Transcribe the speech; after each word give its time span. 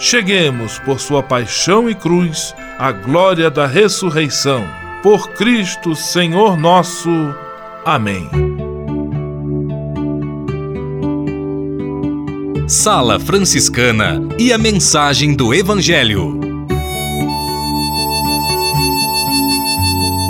cheguemos, 0.00 0.78
por 0.78 0.98
sua 0.98 1.22
paixão 1.22 1.88
e 1.88 1.94
cruz, 1.94 2.54
à 2.78 2.90
glória 2.90 3.50
da 3.50 3.66
ressurreição. 3.66 4.66
Por 5.02 5.28
Cristo, 5.32 5.94
Senhor 5.94 6.56
nosso. 6.56 7.10
Amém. 7.84 8.28
Sala 12.66 13.20
Franciscana 13.20 14.20
e 14.38 14.52
a 14.52 14.58
mensagem 14.58 15.34
do 15.34 15.52
Evangelho. 15.52 16.40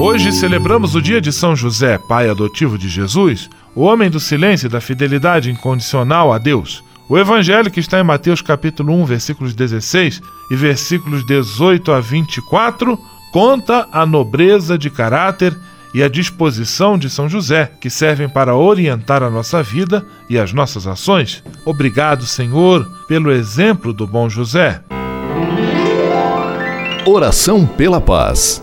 Hoje 0.01 0.33
celebramos 0.33 0.95
o 0.95 1.03
dia 1.03 1.21
de 1.21 1.31
São 1.31 1.55
José, 1.55 1.99
pai 1.99 2.29
adotivo 2.29 2.79
de 2.79 2.89
Jesus, 2.89 3.51
o 3.75 3.83
homem 3.83 4.11
do 4.11 4.19
silêncio 4.19 4.67
e 4.67 4.71
da 4.71 4.81
fidelidade 4.81 5.51
incondicional 5.51 6.33
a 6.33 6.39
Deus. 6.39 6.83
O 7.11 7.19
evangelho 7.19 7.73
que 7.73 7.81
está 7.81 7.99
em 7.99 8.05
Mateus 8.05 8.41
capítulo 8.41 8.95
1, 9.03 9.05
versículos 9.05 9.53
16 9.53 10.23
e 10.49 10.55
versículos 10.55 11.27
18 11.27 11.91
a 11.91 11.99
24 11.99 12.97
conta 13.33 13.89
a 13.91 14.07
nobreza 14.07 14.79
de 14.79 14.89
caráter 14.89 15.59
e 15.93 16.05
a 16.05 16.09
disposição 16.09 16.97
de 16.97 17.11
São 17.11 17.29
José, 17.29 17.73
que 17.81 17.91
servem 17.91 18.29
para 18.29 18.55
orientar 18.55 19.25
a 19.25 19.29
nossa 19.29 19.61
vida 19.61 20.07
e 20.29 20.39
as 20.39 20.53
nossas 20.53 20.87
ações. 20.87 21.43
Obrigado, 21.65 22.25
Senhor, 22.25 22.89
pelo 23.09 23.33
exemplo 23.33 23.93
do 23.93 24.07
bom 24.07 24.31
José. 24.31 24.81
Oração 27.05 27.67
pela 27.67 28.01
paz. 28.01 28.63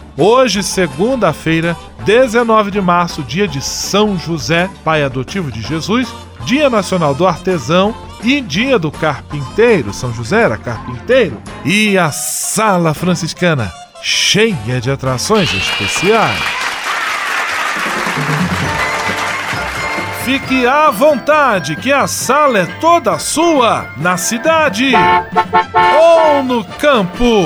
Hoje, 0.17 0.61
segunda-feira, 0.61 1.75
19 2.05 2.69
de 2.69 2.81
março, 2.81 3.23
dia 3.23 3.47
de 3.47 3.61
São 3.61 4.17
José, 4.17 4.69
pai 4.83 5.03
adotivo 5.03 5.51
de 5.51 5.61
Jesus, 5.61 6.13
Dia 6.43 6.69
Nacional 6.69 7.13
do 7.13 7.25
Artesão 7.25 7.95
e 8.23 8.41
Dia 8.41 8.77
do 8.77 8.91
Carpinteiro. 8.91 9.93
São 9.93 10.13
José 10.13 10.41
era 10.41 10.57
carpinteiro. 10.57 11.41
E 11.63 11.97
a 11.97 12.11
Sala 12.11 12.93
Franciscana, 12.93 13.71
cheia 14.01 14.81
de 14.81 14.91
atrações 14.91 15.53
especiais. 15.53 16.39
Fique 20.25 20.67
à 20.67 20.91
vontade, 20.91 21.75
que 21.75 21.91
a 21.91 22.05
sala 22.05 22.59
é 22.59 22.65
toda 22.79 23.17
sua, 23.17 23.87
na 23.97 24.17
cidade 24.17 24.93
ou 25.99 26.43
no 26.43 26.63
campo. 26.63 27.45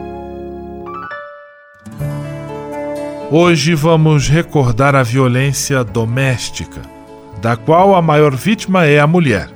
Hoje 3.33 3.73
vamos 3.75 4.27
recordar 4.27 4.93
a 4.93 5.03
violência 5.03 5.85
doméstica, 5.85 6.81
da 7.41 7.55
qual 7.55 7.95
a 7.95 8.01
maior 8.01 8.35
vítima 8.35 8.85
é 8.85 8.99
a 8.99 9.07
mulher. 9.07 9.49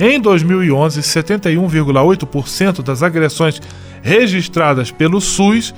Em 0.00 0.20
2011, 0.20 1.00
71,8% 1.00 2.82
das 2.82 3.04
agressões 3.04 3.62
registradas 4.02 4.90
pelo 4.90 5.20
SUS 5.20 5.72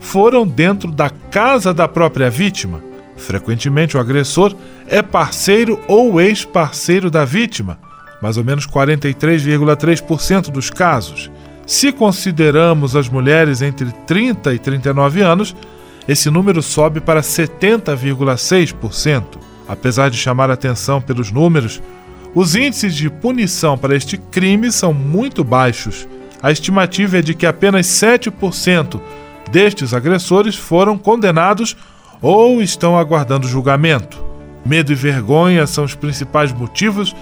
foram 0.00 0.46
dentro 0.46 0.90
da 0.90 1.10
casa 1.10 1.74
da 1.74 1.86
própria 1.86 2.30
vítima. 2.30 2.82
Frequentemente, 3.18 3.98
o 3.98 4.00
agressor 4.00 4.56
é 4.88 5.02
parceiro 5.02 5.78
ou 5.86 6.18
ex-parceiro 6.18 7.10
da 7.10 7.26
vítima, 7.26 7.78
mais 8.22 8.38
ou 8.38 8.44
menos 8.44 8.66
43,3% 8.66 10.50
dos 10.50 10.70
casos. 10.70 11.30
Se 11.66 11.92
consideramos 11.92 12.96
as 12.96 13.10
mulheres 13.10 13.60
entre 13.60 13.92
30 14.06 14.54
e 14.54 14.58
39 14.58 15.20
anos, 15.20 15.54
esse 16.08 16.30
número 16.30 16.62
sobe 16.62 17.00
para 17.00 17.20
70,6%. 17.20 19.24
Apesar 19.66 20.10
de 20.10 20.18
chamar 20.18 20.50
atenção 20.50 21.00
pelos 21.00 21.30
números, 21.30 21.82
os 22.34 22.54
índices 22.54 22.94
de 22.94 23.08
punição 23.08 23.78
para 23.78 23.96
este 23.96 24.18
crime 24.18 24.70
são 24.70 24.92
muito 24.92 25.42
baixos. 25.42 26.06
A 26.42 26.52
estimativa 26.52 27.18
é 27.18 27.22
de 27.22 27.34
que 27.34 27.46
apenas 27.46 27.86
7% 27.86 29.00
destes 29.50 29.94
agressores 29.94 30.56
foram 30.56 30.98
condenados 30.98 31.74
ou 32.20 32.60
estão 32.60 32.98
aguardando 32.98 33.48
julgamento. 33.48 34.22
Medo 34.66 34.92
e 34.92 34.94
vergonha 34.94 35.66
são 35.66 35.84
os 35.84 35.94
principais 35.94 36.52
motivos 36.52 37.16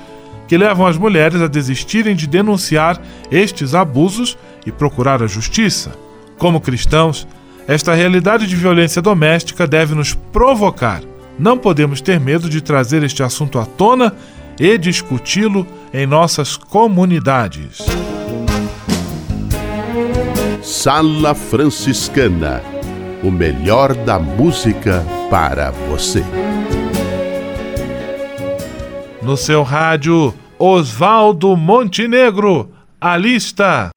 que 0.49 0.57
levam 0.57 0.87
as 0.87 0.99
mulheres 0.99 1.41
a 1.41 1.47
desistirem 1.47 2.17
de 2.17 2.27
denunciar 2.27 3.01
estes 3.31 3.75
abusos 3.75 4.37
e 4.67 4.73
procurar 4.73 5.23
a 5.23 5.27
justiça. 5.27 5.93
Como 6.39 6.61
cristãos, 6.61 7.27
esta 7.67 7.95
realidade 7.95 8.47
de 8.47 8.57
violência 8.57 9.01
doméstica 9.01 9.67
deve 9.67 9.95
nos 9.95 10.15
provocar. 10.15 11.03
Não 11.39 11.57
podemos 11.57 12.01
ter 12.01 12.21
medo 12.21 12.49
de 12.49 12.61
trazer 12.61 13.03
este 13.03 13.23
assunto 13.23 13.59
à 13.59 13.65
tona 13.65 14.15
e 14.59 14.77
discuti-lo 14.77 15.67
em 15.93 16.07
nossas 16.07 16.57
comunidades. 16.57 17.79
Sala 20.63 21.35
Franciscana 21.35 22.63
o 23.23 23.31
melhor 23.31 23.95
da 23.95 24.19
música 24.19 25.05
para 25.31 25.71
você. 25.71 26.25
No 29.23 29.37
seu 29.37 29.63
rádio, 29.63 30.35
Oswaldo 30.59 31.57
Montenegro, 31.57 32.71
a 33.01 33.17
lista. 33.17 33.91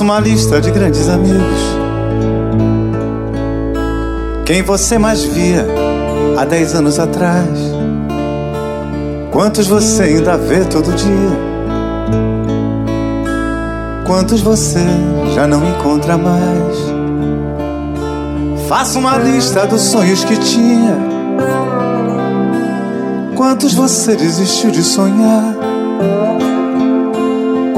Faça 0.00 0.12
uma 0.12 0.18
lista 0.18 0.58
de 0.62 0.70
grandes 0.70 1.10
amigos. 1.10 1.60
Quem 4.46 4.62
você 4.62 4.96
mais 4.96 5.22
via 5.24 5.66
há 6.38 6.44
dez 6.46 6.74
anos 6.74 6.98
atrás? 6.98 7.50
Quantos 9.30 9.66
você 9.66 10.04
ainda 10.04 10.38
vê 10.38 10.64
todo 10.64 10.90
dia? 10.94 11.30
Quantos 14.06 14.40
você 14.40 14.86
já 15.34 15.46
não 15.46 15.62
encontra 15.68 16.16
mais? 16.16 16.78
Faça 18.70 18.98
uma 18.98 19.18
lista 19.18 19.66
dos 19.66 19.82
sonhos 19.82 20.24
que 20.24 20.38
tinha. 20.38 20.96
Quantos 23.36 23.74
você 23.74 24.16
desistiu 24.16 24.70
de 24.70 24.82
sonhar? 24.82 25.60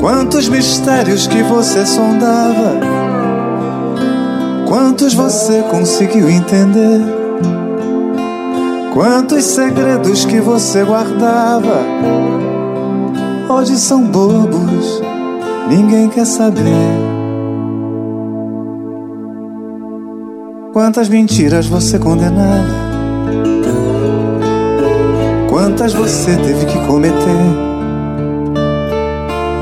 Quantos 0.00 0.48
mistérios 0.48 1.26
que 1.26 1.42
você 1.42 1.84
sondava, 1.84 2.80
quantos 4.66 5.12
você 5.12 5.62
conseguiu 5.70 6.30
entender, 6.30 7.02
quantos 8.94 9.44
segredos 9.44 10.24
que 10.24 10.40
você 10.40 10.84
guardava, 10.84 11.82
hoje 13.50 13.76
são 13.76 14.02
bobos, 14.02 15.02
ninguém 15.68 16.08
quer 16.08 16.24
saber. 16.24 16.62
Quantas 20.72 21.10
mentiras 21.10 21.66
você 21.66 21.98
condenava, 21.98 22.64
quantas 25.50 25.92
você 25.92 26.34
teve 26.36 26.64
que 26.64 26.86
cometer. 26.86 27.59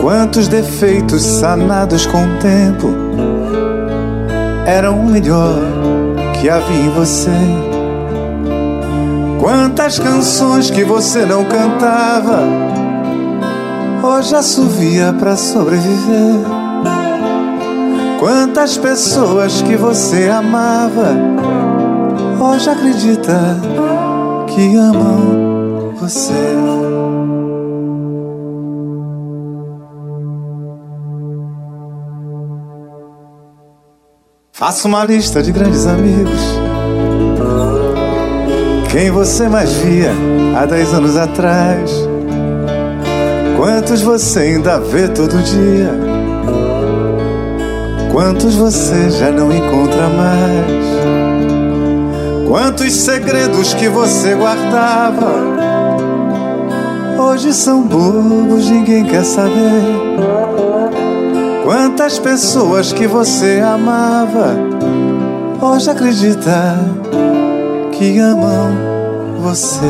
Quantos 0.01 0.49
defeitos 0.49 1.23
sanados 1.23 2.07
com 2.07 2.25
o 2.25 2.39
tempo 2.39 2.89
eram 4.67 5.01
o 5.01 5.07
melhor 5.07 5.59
que 6.41 6.49
havia 6.49 6.77
em 6.77 6.91
você. 6.91 7.31
Quantas 9.41 9.99
canções 9.99 10.71
que 10.71 10.85
você 10.85 11.25
não 11.25 11.45
cantava 11.45 12.43
hoje 14.03 14.35
assovia 14.35 15.15
para 15.19 15.37
sobreviver. 15.37 16.41
Quantas 18.19 18.77
pessoas 18.77 19.63
que 19.63 19.77
você 19.77 20.29
amava 20.29 21.15
hoje 22.41 22.69
acredita 22.69 23.57
que 24.49 24.77
amam 24.77 25.93
você. 25.97 26.98
Faça 34.59 34.89
uma 34.89 35.05
lista 35.05 35.41
de 35.41 35.53
grandes 35.53 35.87
amigos. 35.87 36.41
quem 38.91 39.09
você 39.09 39.49
mais 39.49 39.73
via 39.75 40.11
há 40.57 40.67
dez 40.67 40.93
anos 40.93 41.17
atrás. 41.17 41.89
Quantos 43.57 44.03
você 44.03 44.41
ainda 44.41 44.81
vê 44.81 45.07
todo 45.07 45.41
dia? 45.45 45.93
Quantos 48.11 48.57
você 48.57 49.11
já 49.11 49.31
não 49.31 49.53
encontra 49.53 50.09
mais? 50.09 50.89
Quantos 52.49 52.93
segredos 52.97 53.75
que 53.75 53.89
você 53.89 54.35
guardava 54.35 55.35
hoje 57.17 57.53
são 57.53 57.85
bobos, 57.85 58.69
ninguém 58.69 59.05
quer 59.05 59.25
saber. 59.25 60.88
Quantas 61.69 62.19
pessoas 62.19 62.95
que 62.95 63.07
você 63.07 63.61
amava 63.61 64.57
hoje 65.61 65.91
acredita 65.91 66.79
que 67.93 68.19
amam 68.19 68.75
você. 69.39 69.85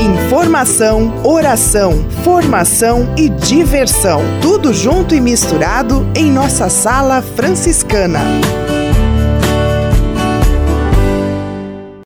Informação, 0.00 1.12
oração, 1.22 2.04
formação 2.24 3.14
e 3.16 3.28
diversão. 3.28 4.20
Tudo 4.40 4.74
junto 4.74 5.14
e 5.14 5.20
misturado 5.20 6.04
em 6.12 6.28
nossa 6.28 6.68
sala 6.68 7.22
franciscana. 7.22 8.18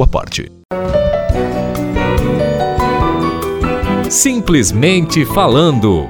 sua 0.00 0.06
parte. 0.06 0.50
Simplesmente 4.08 5.26
falando. 5.26 6.08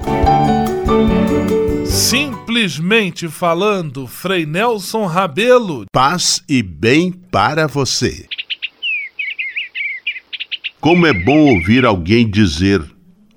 Simplesmente 1.84 3.28
falando, 3.28 4.06
Frei 4.06 4.46
Nelson 4.46 5.06
Rabelo. 5.06 5.86
Paz 5.92 6.42
e 6.48 6.62
bem 6.62 7.10
para 7.10 7.66
você. 7.66 8.26
Como 10.80 11.06
é 11.06 11.12
bom 11.12 11.54
ouvir 11.54 11.84
alguém 11.84 12.30
dizer: 12.30 12.82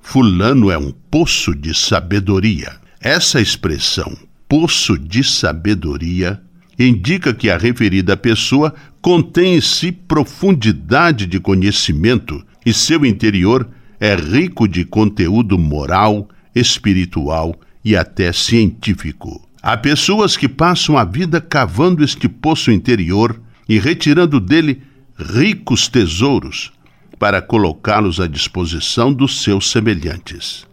Fulano 0.01 0.69
é 0.69 0.77
um 0.77 0.91
poço 0.91 1.55
de 1.55 1.73
sabedoria. 1.73 2.79
Essa 3.01 3.41
expressão, 3.41 4.15
poço 4.47 4.97
de 4.97 5.23
sabedoria, 5.23 6.41
indica 6.77 7.33
que 7.33 7.49
a 7.49 7.57
referida 7.57 8.15
pessoa 8.15 8.73
contém 9.03 9.57
em 9.57 9.61
si 9.61 9.91
profundidade 9.91 11.25
de 11.25 11.37
conhecimento 11.37 12.41
e 12.65 12.73
seu 12.73 13.05
interior 13.05 13.69
é 13.99 14.15
rico 14.15 14.65
de 14.65 14.85
conteúdo 14.85 15.59
moral, 15.59 16.29
espiritual 16.55 17.53
e 17.83 17.97
até 17.97 18.31
científico. 18.31 19.45
Há 19.61 19.75
pessoas 19.75 20.37
que 20.37 20.47
passam 20.47 20.97
a 20.97 21.03
vida 21.03 21.41
cavando 21.41 22.01
este 22.01 22.29
poço 22.29 22.71
interior 22.71 23.41
e 23.67 23.77
retirando 23.77 24.39
dele 24.39 24.81
ricos 25.19 25.89
tesouros 25.89 26.71
para 27.19 27.41
colocá-los 27.41 28.21
à 28.21 28.27
disposição 28.27 29.11
dos 29.11 29.43
seus 29.43 29.69
semelhantes. 29.69 30.65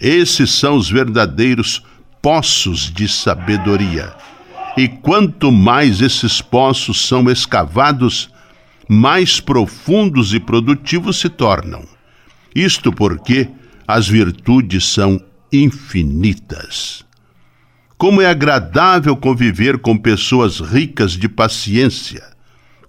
Esses 0.00 0.50
são 0.50 0.74
os 0.74 0.90
verdadeiros 0.90 1.80
poços 2.20 2.92
de 2.92 3.06
sabedoria 3.06 4.16
e 4.76 4.88
quanto 4.88 5.50
mais 5.50 6.00
esses 6.00 6.40
poços 6.40 7.06
são 7.06 7.30
escavados, 7.30 8.30
mais 8.88 9.40
profundos 9.40 10.34
e 10.34 10.40
produtivos 10.40 11.18
se 11.18 11.28
tornam. 11.28 11.84
Isto 12.54 12.92
porque 12.92 13.48
as 13.86 14.08
virtudes 14.08 14.84
são 14.86 15.20
infinitas. 15.52 17.04
Como 17.96 18.22
é 18.22 18.26
agradável 18.26 19.16
conviver 19.16 19.78
com 19.78 19.96
pessoas 19.96 20.60
ricas 20.60 21.12
de 21.12 21.28
paciência, 21.28 22.24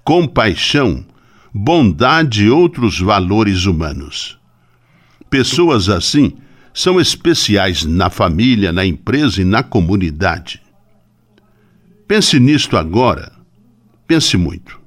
compaixão, 0.04 1.06
bondade 1.54 2.46
e 2.46 2.50
outros 2.50 3.00
valores 3.00 3.66
humanos. 3.66 4.40
Pessoas 5.30 5.90
assim 5.90 6.34
são 6.74 7.00
especiais 7.00 7.84
na 7.84 8.10
família, 8.10 8.72
na 8.72 8.86
empresa 8.86 9.42
e 9.42 9.46
na 9.46 9.62
comunidade. 9.62 10.61
Pense 12.12 12.38
nisto 12.42 12.76
agora. 12.76 13.32
Pense 14.06 14.36
muito. 14.36 14.78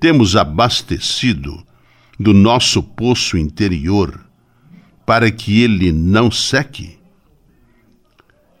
Temos 0.00 0.34
abastecido 0.34 1.64
do 2.18 2.34
nosso 2.34 2.82
poço 2.82 3.38
interior 3.38 4.26
para 5.06 5.30
que 5.30 5.62
ele 5.62 5.92
não 5.92 6.28
seque? 6.28 6.98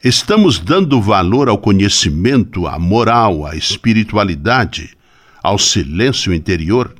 Estamos 0.04 0.60
dando 0.60 1.02
valor 1.02 1.48
ao 1.48 1.58
conhecimento, 1.58 2.68
à 2.68 2.78
moral, 2.78 3.44
à 3.44 3.56
espiritualidade, 3.56 4.96
ao 5.42 5.58
silêncio 5.58 6.32
interior? 6.32 6.94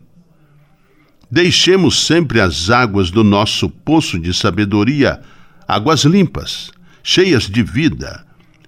Deixemos 1.31 2.05
sempre 2.05 2.41
as 2.41 2.71
águas 2.71 3.09
do 3.13 3.23
nosso 3.23 3.71
poço 3.71 4.19
de 4.19 4.35
sabedoria, 4.35 5.21
águas 5.69 6.01
limpas, 6.01 6.73
cheias 7.05 7.49
de 7.49 7.63
vida, 7.63 8.27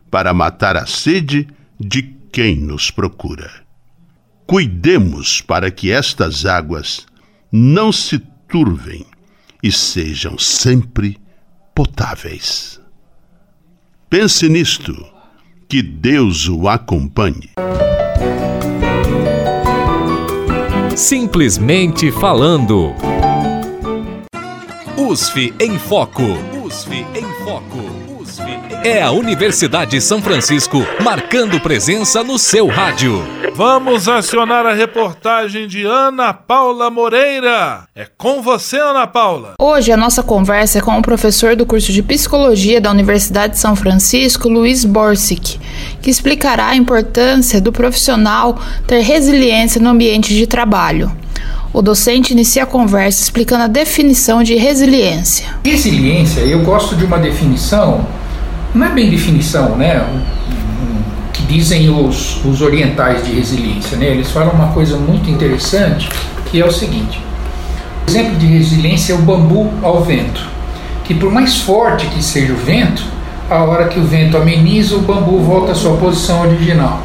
para 0.09 0.33
matar 0.33 0.77
a 0.77 0.87
sede 0.87 1.49
de 1.79 2.03
quem 2.33 2.57
nos 2.57 2.91
procura. 2.91 3.51
Cuidemos 4.47 5.41
para 5.41 5.71
que 5.71 5.91
estas 5.91 6.47
águas 6.47 7.07
não 7.53 7.93
se 7.93 8.19
turvem 8.49 9.05
e 9.63 9.71
sejam 9.71 10.39
sempre 10.39 11.19
potáveis. 11.75 12.81
Pense 14.09 14.49
nisto, 14.49 15.07
que 15.69 15.83
Deus 15.83 16.49
o 16.49 16.67
acompanhe. 16.67 17.51
Simplesmente 20.97 22.11
falando. 22.11 22.95
USF 24.97 25.55
em 25.61 25.79
Foco. 25.79 26.23
USF 26.65 27.07
em 27.15 27.45
Foco. 27.45 27.98
É 28.85 29.03
a 29.03 29.11
Universidade 29.11 30.01
São 30.01 30.23
Francisco 30.23 30.87
marcando 31.03 31.61
presença 31.61 32.23
no 32.23 32.39
seu 32.39 32.67
rádio. 32.67 33.25
Vamos 33.55 34.09
acionar 34.09 34.65
a 34.65 34.73
reportagem 34.73 35.67
de 35.67 35.85
Ana 35.85 36.33
Paula 36.33 36.89
Moreira. 36.91 37.85
É 37.95 38.07
com 38.17 38.41
você, 38.41 38.79
Ana 38.79 39.07
Paula. 39.07 39.55
Hoje 39.61 39.91
a 39.91 39.97
nossa 39.97 40.23
conversa 40.23 40.79
é 40.79 40.81
com 40.81 40.97
o 40.97 41.03
professor 41.03 41.57
do 41.57 41.67
curso 41.67 41.93
de 41.93 42.03
Psicologia 42.03 42.81
da 42.81 42.91
Universidade 42.91 43.55
de 43.55 43.59
São 43.59 43.75
Francisco, 43.75 44.49
Luiz 44.49 44.85
Borsic, 44.85 45.59
que 46.01 46.09
explicará 46.09 46.69
a 46.69 46.77
importância 46.77 47.61
do 47.61 47.73
profissional 47.73 48.59
ter 48.87 49.01
resiliência 49.01 49.81
no 49.81 49.91
ambiente 49.91 50.35
de 50.35 50.47
trabalho. 50.47 51.11
O 51.73 51.83
docente 51.83 52.33
inicia 52.33 52.63
a 52.63 52.67
conversa 52.67 53.23
explicando 53.23 53.65
a 53.65 53.69
definição 53.69 54.43
de 54.43 54.55
resiliência. 54.55 55.47
Resiliência, 55.65 56.41
eu 56.41 56.61
gosto 56.61 56.97
de 56.97 57.05
uma 57.05 57.19
definição 57.19 58.07
não 58.75 58.87
é 58.87 58.91
bem 58.91 59.11
definição, 59.11 59.77
né? 59.77 60.07
Que 61.33 61.43
dizem 61.45 61.91
os, 61.91 62.45
os 62.45 62.61
orientais 62.61 63.25
de 63.25 63.33
resiliência, 63.33 63.97
né? 63.97 64.07
Eles 64.07 64.31
falam 64.31 64.53
uma 64.53 64.69
coisa 64.69 64.97
muito 64.97 65.31
interessante 65.31 66.09
que 66.47 66.61
é 66.61 66.65
o 66.65 66.73
seguinte: 66.73 67.21
o 68.07 68.11
exemplo 68.11 68.37
de 68.37 68.47
resiliência 68.47 69.13
é 69.13 69.17
o 69.17 69.23
bambu 69.23 69.71
ao 69.83 70.03
vento, 70.03 70.47
que 71.05 71.15
por 71.15 71.31
mais 71.31 71.59
forte 71.59 72.07
que 72.07 72.23
seja 72.23 72.53
o 72.53 72.57
vento, 72.57 73.05
a 73.51 73.63
hora 73.63 73.89
que 73.89 73.99
o 73.99 74.05
vento 74.05 74.37
ameniza, 74.37 74.97
o 74.97 75.01
bambu 75.01 75.41
volta 75.41 75.73
à 75.73 75.75
sua 75.75 75.97
posição 75.97 76.43
original. 76.43 77.03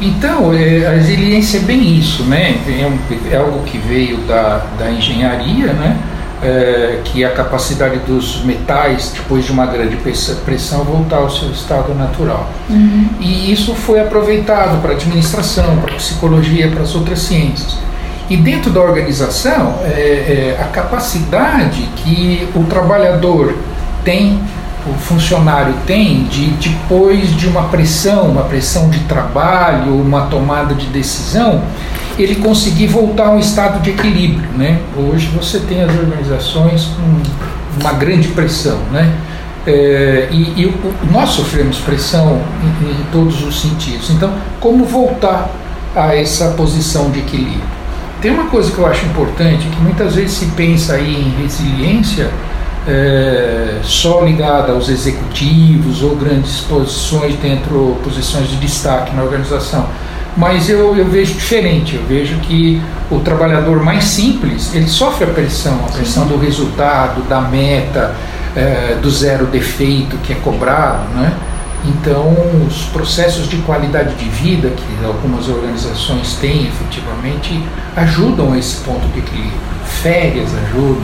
Então, 0.00 0.52
é, 0.52 0.86
a 0.86 0.90
resiliência 0.90 1.58
é 1.58 1.60
bem 1.60 1.96
isso, 1.96 2.24
né? 2.24 2.56
É, 2.66 2.86
um, 2.86 2.98
é 3.30 3.36
algo 3.36 3.62
que 3.64 3.78
veio 3.78 4.16
da, 4.26 4.64
da 4.76 4.90
engenharia, 4.90 5.72
né? 5.72 5.96
É, 6.42 7.00
que 7.04 7.24
a 7.24 7.30
capacidade 7.30 8.00
dos 8.00 8.42
metais, 8.42 9.12
depois 9.14 9.44
de 9.44 9.52
uma 9.52 9.64
grande 9.64 9.96
pressão, 10.44 10.82
voltar 10.82 11.18
ao 11.18 11.30
seu 11.30 11.48
estado 11.52 11.94
natural. 11.94 12.50
Uhum. 12.68 13.10
E 13.20 13.52
isso 13.52 13.76
foi 13.76 14.00
aproveitado 14.00 14.82
para 14.82 14.90
a 14.90 14.94
administração, 14.94 15.76
para 15.76 15.92
a 15.92 15.96
psicologia, 15.96 16.68
para 16.68 16.82
as 16.82 16.96
outras 16.96 17.20
ciências. 17.20 17.78
E 18.28 18.36
dentro 18.36 18.70
da 18.72 18.80
organização, 18.80 19.78
é, 19.84 20.56
é, 20.56 20.58
a 20.60 20.64
capacidade 20.64 21.82
que 21.96 22.48
o 22.54 22.64
trabalhador 22.64 23.54
tem 24.04 24.40
o 24.86 24.92
funcionário 24.94 25.74
tem 25.86 26.24
de 26.24 26.46
depois 26.50 27.34
de 27.36 27.46
uma 27.46 27.64
pressão, 27.64 28.28
uma 28.28 28.44
pressão 28.44 28.90
de 28.90 28.98
trabalho, 29.00 29.94
uma 29.94 30.22
tomada 30.22 30.74
de 30.74 30.86
decisão, 30.86 31.62
ele 32.18 32.36
conseguir 32.36 32.88
voltar 32.88 33.28
a 33.28 33.30
um 33.32 33.38
estado 33.38 33.80
de 33.80 33.90
equilíbrio, 33.90 34.48
né? 34.56 34.80
Hoje 34.96 35.28
você 35.28 35.60
tem 35.60 35.82
as 35.82 35.90
organizações 35.96 36.86
com 36.86 37.80
uma 37.80 37.92
grande 37.92 38.28
pressão, 38.28 38.78
né? 38.90 39.14
É, 39.64 40.28
e, 40.32 40.62
e 40.62 40.74
nós 41.12 41.30
sofremos 41.30 41.78
pressão 41.78 42.40
em, 42.62 42.90
em 42.90 43.04
todos 43.12 43.44
os 43.44 43.60
sentidos. 43.60 44.10
Então, 44.10 44.34
como 44.60 44.84
voltar 44.84 45.48
a 45.94 46.16
essa 46.16 46.48
posição 46.48 47.10
de 47.10 47.20
equilíbrio? 47.20 47.62
Tem 48.20 48.32
uma 48.32 48.46
coisa 48.46 48.70
que 48.70 48.78
eu 48.78 48.86
acho 48.86 49.06
importante, 49.06 49.66
que 49.66 49.80
muitas 49.80 50.14
vezes 50.16 50.32
se 50.32 50.46
pensa 50.46 50.94
aí 50.94 51.14
em 51.14 51.42
resiliência 51.42 52.30
é, 52.86 53.78
só 53.82 54.22
ligada 54.22 54.72
aos 54.72 54.88
executivos 54.88 56.02
ou 56.02 56.16
grandes 56.16 56.60
posições 56.60 57.36
dentro, 57.36 57.96
posições 58.02 58.48
de 58.48 58.56
destaque 58.56 59.14
na 59.14 59.22
organização. 59.22 59.86
Mas 60.36 60.68
eu, 60.68 60.96
eu 60.96 61.06
vejo 61.06 61.34
diferente, 61.34 61.96
eu 61.96 62.02
vejo 62.04 62.36
que 62.40 62.80
o 63.10 63.20
trabalhador 63.20 63.82
mais 63.82 64.04
simples, 64.04 64.74
ele 64.74 64.88
sofre 64.88 65.24
a 65.24 65.28
pressão, 65.28 65.78
a 65.86 65.92
pressão 65.92 66.26
do 66.26 66.38
resultado, 66.38 67.22
da 67.28 67.40
meta, 67.40 68.14
é, 68.56 68.96
do 69.00 69.10
zero 69.10 69.46
defeito 69.46 70.16
que 70.18 70.32
é 70.32 70.36
cobrado, 70.36 71.08
né? 71.14 71.32
Então, 71.84 72.34
os 72.66 72.84
processos 72.86 73.48
de 73.48 73.56
qualidade 73.58 74.14
de 74.14 74.28
vida 74.28 74.70
que 74.70 75.04
algumas 75.04 75.48
organizações 75.48 76.34
têm 76.34 76.66
efetivamente 76.66 77.60
ajudam 77.96 78.52
a 78.52 78.58
esse 78.58 78.76
ponto 78.84 79.06
de 79.08 79.18
equilíbrio. 79.18 79.52
Férias 79.84 80.50
ajudam, 80.54 81.02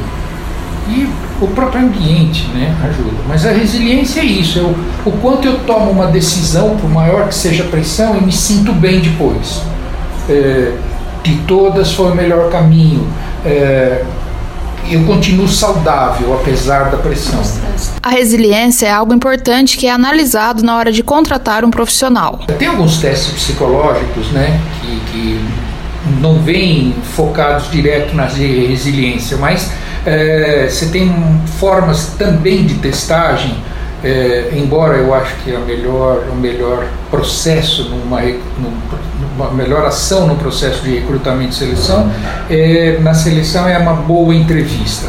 e 0.88 1.08
o 1.40 1.46
próprio 1.48 1.82
ambiente 1.82 2.46
né, 2.48 2.74
ajuda. 2.88 3.16
Mas 3.28 3.44
a 3.46 3.50
resiliência 3.50 4.20
é 4.20 4.24
isso, 4.24 4.58
eu, 4.58 4.74
o 5.04 5.12
quanto 5.18 5.46
eu 5.46 5.58
tomo 5.60 5.90
uma 5.90 6.06
decisão, 6.06 6.76
por 6.76 6.88
maior 6.90 7.28
que 7.28 7.34
seja 7.34 7.64
a 7.64 7.66
pressão, 7.66 8.16
e 8.16 8.22
me 8.22 8.32
sinto 8.32 8.72
bem 8.72 9.00
depois. 9.00 9.62
É, 10.28 10.72
de 11.22 11.36
todas 11.46 11.92
foi 11.92 12.12
o 12.12 12.14
melhor 12.14 12.50
caminho. 12.50 13.06
É, 13.44 14.04
eu 14.90 15.04
continuo 15.04 15.46
saudável 15.46 16.34
apesar 16.34 16.90
da 16.90 16.96
pressão. 16.96 17.40
A 18.02 18.10
resiliência 18.10 18.86
é 18.86 18.90
algo 18.90 19.12
importante 19.12 19.76
que 19.76 19.86
é 19.86 19.90
analisado 19.90 20.62
na 20.62 20.76
hora 20.76 20.90
de 20.90 21.02
contratar 21.02 21.64
um 21.64 21.70
profissional. 21.70 22.40
Tem 22.58 22.68
alguns 22.68 22.98
testes 22.98 23.32
psicológicos, 23.32 24.28
né, 24.30 24.58
que, 24.80 25.00
que 25.12 25.44
não 26.20 26.40
vêm 26.40 26.94
focados 27.14 27.70
direto 27.70 28.14
na 28.14 28.24
resiliência, 28.24 29.36
mas 29.36 29.70
é, 30.06 30.68
você 30.68 30.86
tem 30.86 31.12
formas 31.58 32.14
também 32.18 32.64
de 32.64 32.74
testagem, 32.74 33.56
é, 34.02 34.50
embora 34.52 34.96
eu 34.96 35.12
acho 35.12 35.34
que 35.36 35.54
a 35.54 35.58
melhor, 35.58 36.24
o 36.30 36.36
melhor 36.36 36.86
processo, 37.10 37.88
numa, 37.88 38.20
numa 38.20 39.50
melhor 39.50 39.84
ação 39.84 40.26
no 40.26 40.36
processo 40.36 40.82
de 40.82 40.94
recrutamento 40.94 41.52
e 41.52 41.56
seleção, 41.56 42.10
é, 42.48 42.98
na 43.00 43.14
seleção 43.14 43.68
é 43.68 43.76
uma 43.78 43.94
boa 43.94 44.34
entrevista. 44.34 45.08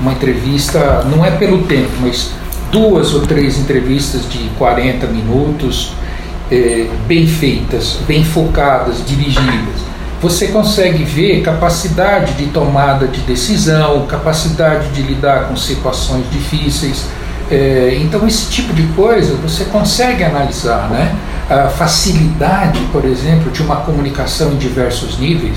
Uma 0.00 0.12
entrevista, 0.12 1.04
não 1.04 1.24
é 1.24 1.30
pelo 1.30 1.64
tempo, 1.64 1.90
mas 2.00 2.32
duas 2.70 3.12
ou 3.12 3.22
três 3.22 3.58
entrevistas 3.58 4.22
de 4.30 4.48
40 4.56 5.06
minutos, 5.08 5.92
é, 6.50 6.86
bem 7.06 7.26
feitas, 7.26 7.98
bem 8.06 8.24
focadas, 8.24 9.04
dirigidas 9.04 9.89
você 10.20 10.48
consegue 10.48 11.02
ver 11.02 11.40
capacidade 11.40 12.34
de 12.34 12.46
tomada 12.48 13.06
de 13.06 13.20
decisão, 13.20 14.06
capacidade 14.06 14.88
de 14.88 15.02
lidar 15.02 15.44
com 15.44 15.56
situações 15.56 16.24
difíceis. 16.30 17.06
É, 17.50 17.98
então, 18.00 18.26
esse 18.28 18.50
tipo 18.50 18.72
de 18.74 18.82
coisa 18.88 19.34
você 19.36 19.64
consegue 19.64 20.22
analisar, 20.22 20.90
né? 20.90 21.16
A 21.48 21.68
facilidade, 21.68 22.78
por 22.92 23.04
exemplo, 23.04 23.50
de 23.50 23.62
uma 23.62 23.76
comunicação 23.76 24.52
em 24.52 24.56
diversos 24.56 25.18
níveis, 25.18 25.56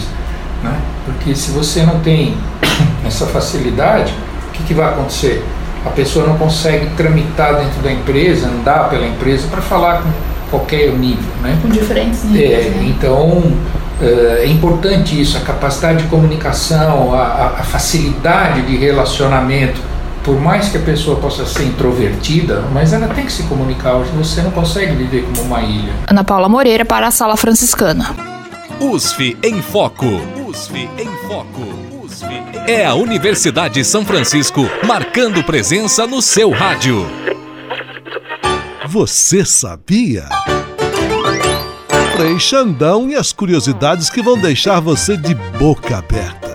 né? 0.63 0.80
Porque 1.06 1.36
se 1.36 1.52
você 1.52 1.84
não 1.84 1.99
tem 1.99 2.36
essa 3.06 3.26
facilidade, 3.26 4.13
o 4.47 4.52
que, 4.54 4.63
que 4.63 4.73
vai 4.73 4.93
acontecer? 4.93 5.43
A 5.86 5.89
pessoa 5.89 6.26
não 6.26 6.38
consegue 6.38 6.89
tramitar 6.95 7.58
dentro 7.58 7.82
da 7.82 7.91
empresa, 7.91 8.47
andar 8.47 8.89
pela 8.89 9.06
empresa 9.06 9.45
para 9.49 9.62
falar 9.62 10.02
com 10.02 10.10
qualquer 10.49 10.93
nível, 10.93 11.30
né? 11.41 11.60
Com 11.62 11.67
diferentes 11.67 12.23
níveis. 12.23 12.67
É, 12.67 12.69
né? 12.69 12.86
Então 12.88 13.52
é 14.01 14.47
importante 14.47 15.19
isso, 15.19 15.38
a 15.38 15.41
capacidade 15.41 16.03
de 16.03 16.10
comunicação, 16.10 17.13
a, 17.13 17.56
a 17.60 17.63
facilidade 17.63 18.62
de 18.63 18.75
relacionamento. 18.75 19.79
Por 20.23 20.39
mais 20.39 20.69
que 20.69 20.77
a 20.77 20.79
pessoa 20.79 21.17
possa 21.17 21.45
ser 21.45 21.63
introvertida, 21.63 22.63
mas 22.73 22.93
ela 22.93 23.08
tem 23.08 23.25
que 23.25 23.32
se 23.32 23.43
comunicar. 23.43 23.95
Hoje 23.95 24.12
você 24.12 24.41
não 24.41 24.51
consegue 24.51 24.95
viver 24.95 25.23
como 25.23 25.41
uma 25.41 25.62
ilha. 25.62 25.93
Ana 26.08 26.23
Paula 26.23 26.47
Moreira 26.47 26.86
para 26.86 27.08
a 27.08 27.12
Sala 27.12 27.36
Franciscana. 27.36 28.15
USF 28.79 29.38
em 29.43 29.62
Foco. 29.62 30.21
USF 30.47 30.89
em 30.97 31.27
Foco. 31.27 31.84
É 32.67 32.86
a 32.86 32.93
Universidade 32.93 33.73
de 33.75 33.84
São 33.84 34.06
Francisco 34.06 34.62
marcando 34.88 35.43
presença 35.43 36.08
no 36.08 36.21
seu 36.21 36.49
rádio. 36.49 37.06
Você 38.88 39.43
sabia? 39.43 40.29
Frei 42.15 42.39
Xandão 42.39 43.10
e 43.10 43.15
as 43.15 43.34
curiosidades 43.34 44.08
que 44.08 44.21
vão 44.21 44.39
deixar 44.39 44.80
você 44.80 45.17
de 45.17 45.34
boca 45.58 45.97
aberta. 45.97 46.54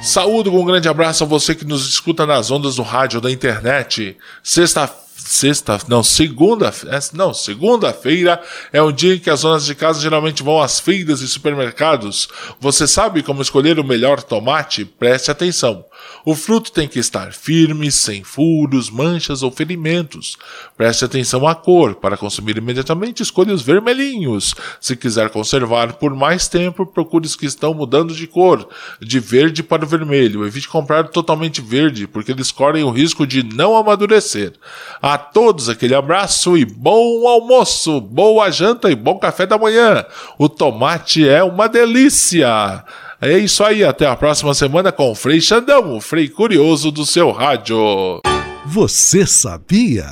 Saúdo 0.00 0.48
com 0.52 0.60
um 0.60 0.64
grande 0.64 0.88
abraço 0.88 1.24
a 1.24 1.26
você 1.26 1.56
que 1.56 1.64
nos 1.64 1.88
escuta 1.88 2.24
nas 2.24 2.52
ondas 2.52 2.76
do 2.76 2.82
rádio 2.82 3.20
da 3.20 3.32
internet. 3.32 4.16
Sexta 4.44 4.86
sexta, 5.28 5.78
não, 5.88 6.02
segunda, 6.02 6.72
é, 6.86 6.98
não, 7.12 7.34
segunda-feira 7.34 8.40
é 8.72 8.82
um 8.82 8.90
dia 8.90 9.14
em 9.14 9.18
que 9.18 9.28
as 9.28 9.42
donas 9.42 9.66
de 9.66 9.74
casa 9.74 10.00
geralmente 10.00 10.42
vão 10.42 10.62
às 10.62 10.80
feiras 10.80 11.20
e 11.20 11.28
supermercados. 11.28 12.28
Você 12.60 12.86
sabe 12.86 13.22
como 13.22 13.42
escolher 13.42 13.78
o 13.78 13.84
melhor 13.84 14.22
tomate? 14.22 14.84
Preste 14.84 15.30
atenção. 15.30 15.84
O 16.24 16.34
fruto 16.34 16.70
tem 16.72 16.86
que 16.86 16.98
estar 16.98 17.32
firme, 17.32 17.90
sem 17.90 18.22
furos, 18.22 18.90
manchas 18.90 19.42
ou 19.42 19.50
ferimentos. 19.50 20.36
Preste 20.76 21.04
atenção 21.04 21.46
à 21.46 21.54
cor. 21.54 21.94
Para 21.94 22.16
consumir 22.16 22.58
imediatamente, 22.58 23.22
escolha 23.22 23.54
os 23.54 23.62
vermelhinhos. 23.62 24.54
Se 24.80 24.96
quiser 24.96 25.30
conservar 25.30 25.94
por 25.94 26.14
mais 26.14 26.48
tempo, 26.48 26.84
procure 26.84 27.26
os 27.26 27.36
que 27.36 27.46
estão 27.46 27.72
mudando 27.72 28.14
de 28.14 28.26
cor, 28.26 28.68
de 29.00 29.18
verde 29.20 29.62
para 29.62 29.86
vermelho. 29.86 30.46
Evite 30.46 30.68
comprar 30.68 31.08
totalmente 31.08 31.60
verde, 31.60 32.06
porque 32.06 32.32
eles 32.32 32.50
correm 32.50 32.84
o 32.84 32.90
risco 32.90 33.26
de 33.26 33.42
não 33.42 33.76
amadurecer. 33.76 34.52
A 35.00 35.16
todos 35.16 35.68
aquele 35.68 35.94
abraço 35.94 36.56
e 36.56 36.64
bom 36.64 37.26
almoço, 37.26 38.00
boa 38.00 38.50
janta 38.50 38.90
e 38.90 38.94
bom 38.94 39.18
café 39.18 39.46
da 39.46 39.58
manhã. 39.58 40.04
O 40.38 40.48
tomate 40.48 41.28
é 41.28 41.42
uma 41.42 41.68
delícia. 41.68 42.84
É 43.20 43.36
isso 43.36 43.64
aí, 43.64 43.82
até 43.82 44.06
a 44.06 44.14
próxima 44.14 44.54
semana 44.54 44.92
com 44.92 45.10
o 45.10 45.14
Frei 45.14 45.40
Xandão, 45.40 45.96
o 45.96 46.00
Frei 46.00 46.28
Curioso 46.28 46.92
do 46.92 47.04
seu 47.04 47.32
rádio. 47.32 48.20
Você 48.64 49.26
sabia? 49.26 50.08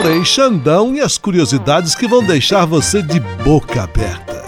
Frei 0.00 0.24
Xandão 0.24 0.96
e 0.96 1.00
as 1.00 1.18
curiosidades 1.18 1.94
que 1.94 2.08
vão 2.08 2.24
deixar 2.24 2.64
você 2.64 3.00
de 3.00 3.20
boca 3.44 3.84
aberta. 3.84 4.42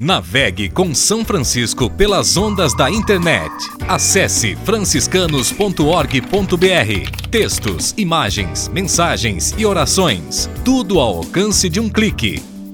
Navegue 0.00 0.70
com 0.70 0.94
São 0.94 1.22
Francisco 1.22 1.90
pelas 1.90 2.38
ondas 2.38 2.74
da 2.74 2.90
internet. 2.90 3.52
Acesse 3.86 4.56
franciscanos.org.br. 4.64 7.28
Textos, 7.30 7.92
imagens, 7.98 8.68
mensagens 8.68 9.54
e 9.58 9.66
orações. 9.66 10.48
Tudo 10.64 10.98
ao 10.98 11.18
alcance 11.18 11.68
de 11.68 11.78
um 11.78 11.90
clique 11.90 12.55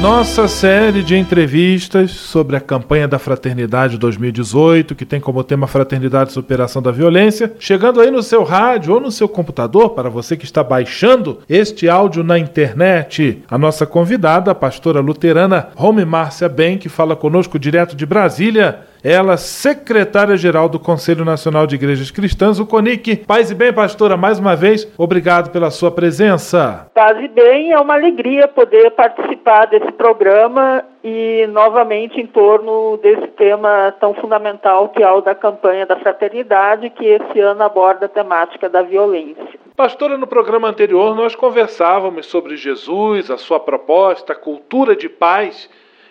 Nossa 0.00 0.48
série 0.48 1.02
de 1.02 1.14
entrevistas 1.14 2.12
sobre 2.12 2.56
a 2.56 2.60
campanha 2.60 3.06
da 3.06 3.18
Fraternidade 3.18 3.98
2018, 3.98 4.94
que 4.94 5.04
tem 5.04 5.20
como 5.20 5.44
tema 5.44 5.66
Fraternidade 5.66 6.30
e 6.30 6.32
Superação 6.32 6.80
da 6.80 6.90
Violência, 6.90 7.52
chegando 7.58 8.00
aí 8.00 8.10
no 8.10 8.22
seu 8.22 8.42
rádio 8.42 8.94
ou 8.94 9.00
no 9.00 9.10
seu 9.10 9.28
computador, 9.28 9.90
para 9.90 10.08
você 10.08 10.38
que 10.38 10.46
está 10.46 10.64
baixando 10.64 11.40
este 11.46 11.86
áudio 11.86 12.24
na 12.24 12.38
internet. 12.38 13.42
A 13.50 13.58
nossa 13.58 13.84
convidada, 13.84 14.50
a 14.50 14.54
pastora 14.54 15.00
luterana 15.00 15.68
Rome 15.76 16.06
Márcia 16.06 16.48
Ben, 16.48 16.78
que 16.78 16.88
fala 16.88 17.14
conosco 17.14 17.58
direto 17.58 17.94
de 17.94 18.06
Brasília, 18.06 18.86
ela, 19.02 19.36
secretária-geral 19.36 20.68
do 20.68 20.78
Conselho 20.78 21.24
Nacional 21.24 21.66
de 21.66 21.74
Igrejas 21.74 22.10
Cristãs, 22.10 22.60
o 22.60 22.66
CONIC. 22.66 23.24
Paz 23.26 23.50
e 23.50 23.54
bem, 23.54 23.72
pastora, 23.72 24.16
mais 24.16 24.38
uma 24.38 24.54
vez, 24.54 24.90
obrigado 24.98 25.50
pela 25.50 25.70
sua 25.70 25.90
presença. 25.90 26.90
Paz 26.94 27.18
e 27.18 27.28
bem, 27.28 27.72
é 27.72 27.80
uma 27.80 27.94
alegria 27.94 28.46
poder 28.46 28.90
participar 28.90 29.66
desse 29.66 29.90
programa 29.92 30.84
e 31.02 31.46
novamente 31.50 32.20
em 32.20 32.26
torno 32.26 32.98
desse 32.98 33.26
tema 33.28 33.94
tão 33.98 34.12
fundamental 34.14 34.90
que 34.90 35.02
é 35.02 35.10
o 35.10 35.22
da 35.22 35.34
campanha 35.34 35.86
da 35.86 35.96
fraternidade, 35.96 36.90
que 36.90 37.06
esse 37.06 37.40
ano 37.40 37.62
aborda 37.62 38.06
a 38.06 38.08
temática 38.08 38.68
da 38.68 38.82
violência. 38.82 39.60
Pastora, 39.74 40.18
no 40.18 40.26
programa 40.26 40.68
anterior 40.68 41.16
nós 41.16 41.34
conversávamos 41.34 42.26
sobre 42.26 42.56
Jesus, 42.56 43.30
a 43.30 43.38
sua 43.38 43.58
proposta, 43.58 44.34
a 44.34 44.36
cultura 44.36 44.94
de 44.94 45.08
paz 45.08 45.70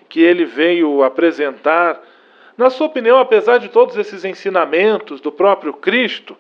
que 0.10 0.22
ele 0.22 0.44
veio 0.44 1.04
apresentar 1.04 2.02
na 2.60 2.70
sua 2.70 2.88
opinião, 2.88 3.18
apesar 3.20 3.58
de 3.58 3.70
todos 3.70 3.96
esses 3.96 4.26
ensinamentos 4.26 5.22
do 5.22 5.32
próprio 5.32 5.72
Cristo, 5.72 6.36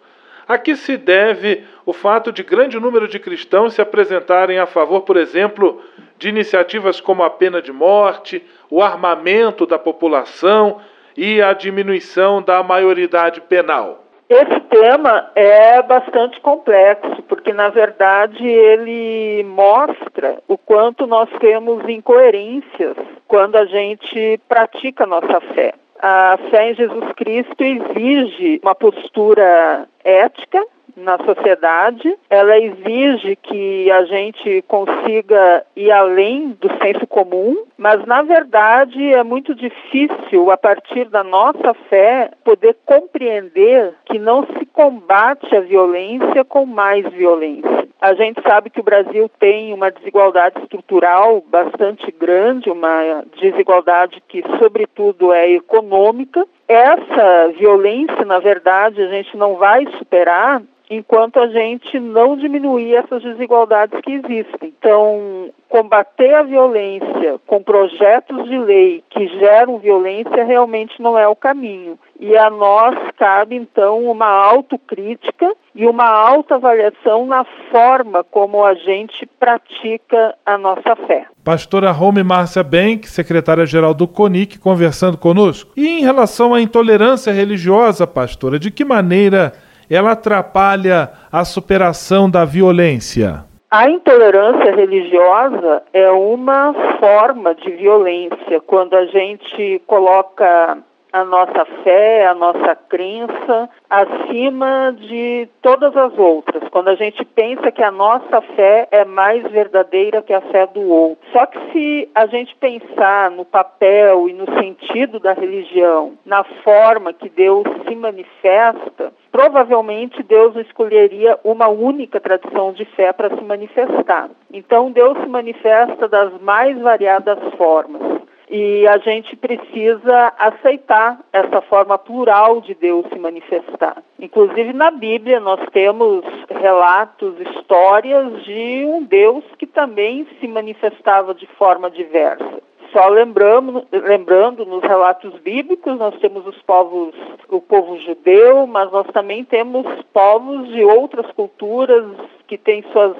a 0.45 0.57
que 0.57 0.75
se 0.75 0.97
deve 0.97 1.63
o 1.85 1.93
fato 1.93 2.29
de 2.29 2.43
grande 2.43 2.77
número 2.77 3.07
de 3.07 3.17
cristãos 3.19 3.73
se 3.73 3.81
apresentarem 3.81 4.59
a 4.59 4.65
favor, 4.65 5.03
por 5.03 5.15
exemplo, 5.15 5.81
de 6.17 6.27
iniciativas 6.27 6.99
como 6.99 7.23
a 7.23 7.29
pena 7.29 7.61
de 7.61 7.71
morte, 7.71 8.45
o 8.69 8.83
armamento 8.83 9.65
da 9.65 9.79
população 9.79 10.81
e 11.15 11.41
a 11.41 11.53
diminuição 11.53 12.41
da 12.41 12.61
maioridade 12.61 13.39
penal? 13.39 14.03
Esse 14.27 14.59
tema 14.69 15.31
é 15.35 15.81
bastante 15.81 16.41
complexo, 16.41 17.23
porque 17.29 17.53
na 17.53 17.69
verdade 17.69 18.45
ele 18.45 19.45
mostra 19.45 20.39
o 20.49 20.57
quanto 20.57 21.07
nós 21.07 21.29
temos 21.39 21.87
incoerências 21.87 22.97
quando 23.25 23.55
a 23.55 23.63
gente 23.63 24.37
pratica 24.49 25.05
nossa 25.05 25.39
fé 25.55 25.73
a 26.01 26.37
fé 26.49 26.71
em 26.71 26.75
Jesus 26.75 27.11
Cristo 27.13 27.61
exige 27.61 28.59
uma 28.63 28.75
postura 28.75 29.87
ética 30.03 30.63
na 30.99 31.17
sociedade, 31.19 32.15
ela 32.29 32.57
exige 32.57 33.35
que 33.35 33.89
a 33.91 34.03
gente 34.05 34.63
consiga 34.67 35.65
ir 35.75 35.91
além 35.91 36.49
do 36.59 36.69
senso 36.81 37.07
comum, 37.07 37.65
mas 37.77 38.05
na 38.05 38.21
verdade 38.21 39.13
é 39.13 39.23
muito 39.23 39.55
difícil, 39.55 40.51
a 40.51 40.57
partir 40.57 41.05
da 41.05 41.23
nossa 41.23 41.73
fé, 41.89 42.31
poder 42.43 42.75
compreender 42.85 43.93
que 44.05 44.19
não 44.19 44.45
se 44.45 44.65
combate 44.67 45.55
a 45.55 45.61
violência 45.61 46.43
com 46.43 46.65
mais 46.65 47.07
violência. 47.09 47.87
A 48.01 48.13
gente 48.13 48.41
sabe 48.41 48.69
que 48.69 48.79
o 48.79 48.83
Brasil 48.83 49.29
tem 49.39 49.73
uma 49.73 49.91
desigualdade 49.91 50.57
estrutural 50.61 51.43
bastante 51.47 52.09
grande, 52.11 52.69
uma 52.69 53.25
desigualdade 53.41 54.23
que, 54.27 54.41
sobretudo, 54.57 55.33
é 55.33 55.51
econômica. 55.51 56.45
Essa 56.65 57.49
violência, 57.57 58.23
na 58.23 58.39
verdade, 58.39 59.01
a 59.01 59.07
gente 59.07 59.35
não 59.35 59.55
vai 59.55 59.85
superar 59.97 60.61
enquanto 60.89 61.39
a 61.39 61.47
gente 61.47 61.99
não 61.99 62.35
diminuir 62.35 62.95
essas 62.95 63.21
desigualdades 63.21 63.99
que 64.01 64.13
existem. 64.13 64.73
Então, 64.79 65.51
combater 65.69 66.33
a 66.33 66.43
violência 66.43 67.39
com 67.45 67.61
projetos 67.61 68.45
de 68.49 68.57
lei 68.57 69.03
que 69.09 69.27
geram 69.39 69.77
violência 69.77 70.43
realmente 70.43 70.99
não 70.99 71.17
é 71.17 71.27
o 71.27 71.35
caminho. 71.35 71.97
E 72.19 72.35
a 72.35 72.49
nós 72.49 72.97
cabe, 73.17 73.55
então, 73.55 74.03
uma 74.03 74.27
autocrítica 74.27 75.53
e 75.75 75.85
uma 75.85 76.05
autoavaliação 76.05 77.25
na 77.25 77.45
forma 77.71 78.23
como 78.23 78.65
a 78.65 78.73
gente 78.73 79.25
pratica 79.39 80.35
a 80.45 80.57
nossa 80.57 80.95
fé. 81.07 81.27
Pastora 81.43 81.91
Rome 81.91 82.23
Márcia 82.23 82.63
Benck, 82.63 83.07
secretária-geral 83.07 83.93
do 83.93 84.07
CONIC, 84.07 84.59
conversando 84.59 85.17
conosco. 85.17 85.71
E 85.77 85.87
em 85.87 86.01
relação 86.01 86.53
à 86.53 86.59
intolerância 86.59 87.31
religiosa, 87.31 88.05
pastora, 88.05 88.59
de 88.59 88.71
que 88.71 88.83
maneira 88.83 89.53
ela 89.95 90.11
atrapalha 90.11 91.11
a 91.31 91.43
superação 91.43 92.29
da 92.29 92.45
violência? 92.45 93.45
A 93.71 93.87
intolerância 93.87 94.75
religiosa 94.75 95.83
é 95.93 96.09
uma 96.09 96.73
forma 96.99 97.53
de 97.53 97.69
violência 97.71 98.59
quando 98.65 98.95
a 98.95 99.05
gente 99.05 99.79
coloca 99.85 100.79
a 101.11 101.23
nossa 101.23 101.65
fé, 101.83 102.27
a 102.27 102.35
nossa 102.35 102.75
crença 102.75 103.69
acima 103.89 104.95
de 104.97 105.47
todas 105.61 105.95
as 105.95 106.17
outras. 106.17 106.67
Quando 106.69 106.89
a 106.89 106.95
gente 106.95 107.25
pensa 107.25 107.71
que 107.71 107.81
a 107.81 107.91
nossa 107.91 108.41
fé 108.55 108.87
é 108.91 109.03
mais 109.03 109.43
verdadeira 109.51 110.21
que 110.21 110.33
a 110.33 110.41
fé 110.41 110.67
do 110.67 110.81
outro. 110.81 111.23
Só 111.31 111.45
que 111.45 111.59
se 111.71 112.09
a 112.13 112.25
gente 112.27 112.55
pensar 112.55 113.31
no 113.31 113.43
papel 113.43 114.29
e 114.29 114.33
no 114.33 114.45
sentido 114.59 115.19
da 115.19 115.33
religião, 115.33 116.13
na 116.25 116.43
forma 116.43 117.13
que 117.13 117.29
Deus 117.29 117.63
se 117.87 117.95
manifesta, 117.95 119.11
provavelmente 119.39 120.21
Deus 120.21 120.53
escolheria 120.57 121.39
uma 121.45 121.69
única 121.69 122.19
tradição 122.19 122.73
de 122.73 122.83
fé 122.83 123.13
para 123.13 123.29
se 123.29 123.41
manifestar. 123.41 124.29
Então 124.51 124.91
Deus 124.91 125.17
se 125.17 125.27
manifesta 125.27 126.09
das 126.09 126.41
mais 126.41 126.77
variadas 126.77 127.39
formas. 127.55 128.19
E 128.49 128.85
a 128.87 128.97
gente 128.97 129.35
precisa 129.37 130.33
aceitar 130.37 131.19
essa 131.31 131.61
forma 131.61 131.97
plural 131.97 132.59
de 132.59 132.73
Deus 132.73 133.05
se 133.13 133.19
manifestar. 133.19 134.03
Inclusive 134.19 134.73
na 134.73 134.91
Bíblia 134.91 135.39
nós 135.39 135.61
temos 135.71 136.25
relatos, 136.49 137.39
histórias 137.39 138.43
de 138.43 138.83
um 138.85 139.03
Deus 139.03 139.43
que 139.57 139.67
também 139.67 140.27
se 140.39 140.47
manifestava 140.47 141.33
de 141.33 141.45
forma 141.45 141.89
diversa. 141.89 142.59
Só 142.91 143.07
lembrando, 143.07 143.85
lembrando 143.91 144.65
nos 144.65 144.81
relatos 144.81 145.33
bíblicos, 145.41 145.97
nós 145.97 146.17
temos 146.19 146.45
os 146.47 146.59
povos, 146.63 147.13
o 147.47 147.61
povo 147.61 147.99
judeu, 147.99 148.65
mas 148.65 148.91
nós 148.91 149.05
também 149.07 149.43
temos 149.43 149.85
povos 150.13 150.67
de 150.69 150.83
outras 150.83 151.31
culturas 151.33 152.05
que 152.47 152.57
têm 152.57 152.83
suas 152.91 153.15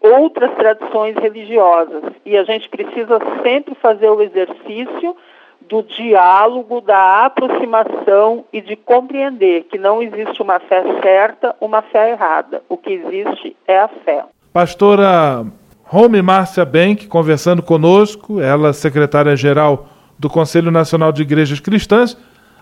outras 0.00 0.50
tradições 0.54 1.16
religiosas. 1.16 2.02
E 2.26 2.36
a 2.36 2.42
gente 2.42 2.68
precisa 2.68 3.18
sempre 3.42 3.74
fazer 3.76 4.10
o 4.10 4.20
exercício 4.20 5.16
do 5.68 5.82
diálogo, 5.82 6.80
da 6.80 7.24
aproximação 7.24 8.44
e 8.52 8.60
de 8.60 8.74
compreender 8.74 9.64
que 9.64 9.78
não 9.78 10.02
existe 10.02 10.42
uma 10.42 10.58
fé 10.58 10.82
certa, 11.00 11.54
uma 11.60 11.82
fé 11.82 12.10
errada. 12.10 12.62
O 12.68 12.76
que 12.76 12.92
existe 12.92 13.56
é 13.66 13.78
a 13.78 13.88
fé. 13.88 14.24
Pastora 14.52 15.46
Rome 15.92 16.22
Márcia 16.22 16.64
Benck, 16.64 17.06
conversando 17.06 17.62
conosco, 17.62 18.40
ela 18.40 18.72
secretária-geral 18.72 19.90
do 20.18 20.30
Conselho 20.30 20.70
Nacional 20.70 21.12
de 21.12 21.20
Igrejas 21.20 21.60
Cristãs. 21.60 22.16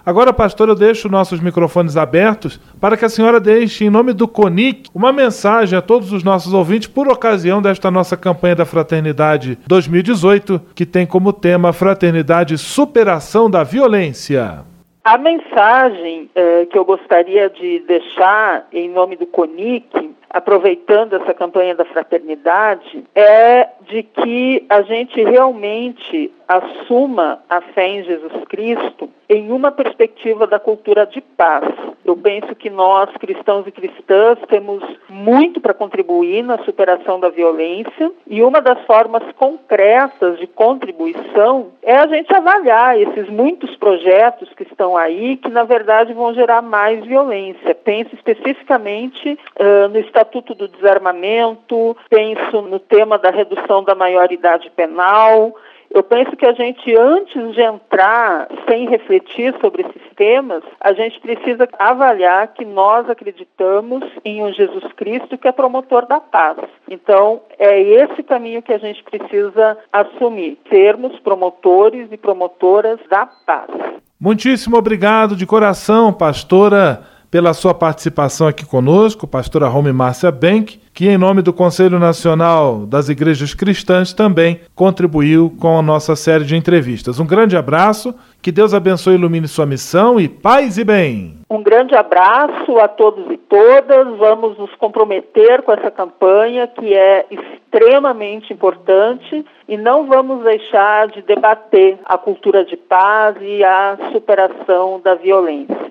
Agora, 0.04 0.32
pastor, 0.32 0.68
eu 0.68 0.74
deixo 0.74 1.08
nossos 1.08 1.38
microfones 1.38 1.96
abertos 1.96 2.60
para 2.80 2.96
que 2.96 3.04
a 3.04 3.08
senhora 3.08 3.38
deixe, 3.38 3.84
em 3.84 3.88
nome 3.88 4.12
do 4.12 4.26
CONIC, 4.26 4.90
uma 4.92 5.12
mensagem 5.12 5.78
a 5.78 5.80
todos 5.80 6.12
os 6.12 6.24
nossos 6.24 6.52
ouvintes 6.52 6.88
por 6.88 7.06
ocasião 7.06 7.62
desta 7.62 7.88
nossa 7.88 8.16
campanha 8.16 8.56
da 8.56 8.64
Fraternidade 8.64 9.56
2018, 9.64 10.60
que 10.74 10.84
tem 10.84 11.06
como 11.06 11.32
tema 11.32 11.72
Fraternidade 11.72 12.58
Superação 12.58 13.48
da 13.48 13.62
Violência. 13.62 14.64
A 15.04 15.16
mensagem 15.16 16.28
eh, 16.34 16.66
que 16.66 16.76
eu 16.76 16.84
gostaria 16.84 17.48
de 17.48 17.78
deixar 17.86 18.66
em 18.72 18.90
nome 18.90 19.14
do 19.14 19.24
CONIC 19.24 20.18
aproveitando 20.30 21.14
essa 21.14 21.34
campanha 21.34 21.74
da 21.74 21.84
fraternidade, 21.84 23.04
é 23.14 23.68
de 23.88 24.02
que 24.02 24.64
a 24.68 24.82
gente 24.82 25.22
realmente 25.22 26.32
assuma 26.50 27.38
a 27.48 27.60
fé 27.60 27.86
em 27.86 28.02
Jesus 28.02 28.32
Cristo 28.48 29.08
em 29.28 29.52
uma 29.52 29.70
perspectiva 29.70 30.48
da 30.48 30.58
cultura 30.58 31.06
de 31.06 31.20
paz. 31.20 31.72
Eu 32.04 32.16
penso 32.16 32.56
que 32.56 32.68
nós, 32.68 33.08
cristãos 33.20 33.64
e 33.68 33.70
cristãs, 33.70 34.36
temos 34.48 34.82
muito 35.08 35.60
para 35.60 35.72
contribuir 35.72 36.42
na 36.42 36.58
superação 36.64 37.20
da 37.20 37.28
violência 37.28 38.10
e 38.26 38.42
uma 38.42 38.60
das 38.60 38.84
formas 38.84 39.22
concretas 39.36 40.40
de 40.40 40.48
contribuição 40.48 41.68
é 41.84 41.96
a 41.96 42.08
gente 42.08 42.34
avaliar 42.34 43.00
esses 43.00 43.28
muitos 43.28 43.76
projetos 43.76 44.52
que 44.54 44.64
estão 44.64 44.96
aí 44.96 45.36
que, 45.36 45.50
na 45.50 45.62
verdade, 45.62 46.12
vão 46.12 46.34
gerar 46.34 46.62
mais 46.62 47.04
violência. 47.04 47.76
Penso 47.76 48.12
especificamente 48.16 49.38
uh, 49.60 49.88
no 49.88 49.98
Estatuto 50.00 50.52
do 50.52 50.66
Desarmamento, 50.66 51.96
penso 52.08 52.60
no 52.62 52.80
tema 52.80 53.16
da 53.16 53.30
redução 53.30 53.84
da 53.84 53.94
maioridade 53.94 54.68
penal, 54.70 55.54
eu 55.92 56.04
penso 56.04 56.36
que 56.36 56.46
a 56.46 56.52
gente, 56.52 56.96
antes 56.96 57.52
de 57.52 57.60
entrar 57.60 58.48
sem 58.68 58.88
refletir 58.88 59.54
sobre 59.60 59.82
esses 59.82 60.02
temas, 60.14 60.62
a 60.80 60.92
gente 60.92 61.18
precisa 61.20 61.68
avaliar 61.78 62.46
que 62.54 62.64
nós 62.64 63.10
acreditamos 63.10 64.04
em 64.24 64.42
um 64.42 64.52
Jesus 64.52 64.84
Cristo 64.92 65.36
que 65.36 65.48
é 65.48 65.52
promotor 65.52 66.06
da 66.06 66.20
paz. 66.20 66.58
Então, 66.88 67.40
é 67.58 67.80
esse 67.80 68.22
caminho 68.22 68.62
que 68.62 68.72
a 68.72 68.78
gente 68.78 69.02
precisa 69.02 69.76
assumir, 69.92 70.58
sermos 70.68 71.18
promotores 71.20 72.08
e 72.12 72.16
promotoras 72.16 73.00
da 73.08 73.26
paz. 73.44 73.70
Muitíssimo 74.18 74.76
obrigado 74.76 75.34
de 75.34 75.46
coração, 75.46 76.12
pastora 76.12 77.02
pela 77.30 77.54
sua 77.54 77.72
participação 77.72 78.48
aqui 78.48 78.66
conosco, 78.66 79.26
pastora 79.26 79.68
Rome 79.68 79.92
Márcia 79.92 80.32
Benck, 80.32 80.80
que 80.92 81.08
em 81.08 81.16
nome 81.16 81.42
do 81.42 81.52
Conselho 81.52 81.98
Nacional 81.98 82.84
das 82.86 83.08
Igrejas 83.08 83.54
Cristãs 83.54 84.12
também 84.12 84.60
contribuiu 84.74 85.54
com 85.60 85.78
a 85.78 85.82
nossa 85.82 86.16
série 86.16 86.44
de 86.44 86.56
entrevistas. 86.56 87.20
Um 87.20 87.26
grande 87.26 87.56
abraço, 87.56 88.14
que 88.42 88.50
Deus 88.50 88.74
abençoe 88.74 89.14
e 89.14 89.16
ilumine 89.16 89.46
sua 89.46 89.64
missão 89.64 90.18
e 90.18 90.28
paz 90.28 90.76
e 90.76 90.84
bem. 90.84 91.36
Um 91.48 91.62
grande 91.62 91.94
abraço 91.94 92.78
a 92.78 92.88
todos 92.88 93.30
e 93.30 93.36
todas. 93.36 94.18
Vamos 94.18 94.58
nos 94.58 94.74
comprometer 94.76 95.62
com 95.62 95.72
essa 95.72 95.90
campanha 95.90 96.66
que 96.66 96.92
é 96.92 97.26
extremamente 97.30 98.52
importante 98.52 99.44
e 99.68 99.76
não 99.76 100.06
vamos 100.06 100.42
deixar 100.42 101.08
de 101.08 101.22
debater 101.22 101.98
a 102.04 102.18
cultura 102.18 102.64
de 102.64 102.76
paz 102.76 103.36
e 103.40 103.62
a 103.62 103.96
superação 104.12 105.00
da 105.02 105.14
violência. 105.14 105.90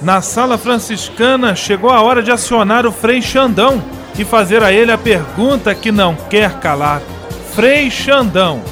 Na 0.00 0.22
sala 0.22 0.56
franciscana 0.56 1.56
chegou 1.56 1.90
a 1.90 2.00
hora 2.00 2.22
de 2.22 2.30
acionar 2.30 2.86
o 2.86 2.92
Frei 2.92 3.20
Xandão 3.20 3.82
e 4.16 4.24
fazer 4.24 4.62
a 4.62 4.72
ele 4.72 4.92
a 4.92 4.98
pergunta 4.98 5.74
que 5.74 5.90
não 5.90 6.14
quer 6.14 6.60
calar. 6.60 7.02
Frei 7.52 7.90
Xandão, 7.90 8.62